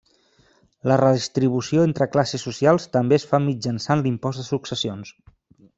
La 0.91 0.95
redistribució 1.01 1.83
entre 1.89 2.09
classes 2.15 2.47
socials 2.49 2.89
també 2.97 3.19
es 3.21 3.29
fa 3.35 3.41
mitjançant 3.47 4.03
l'impost 4.07 4.43
de 4.43 4.47
successions. 4.53 5.19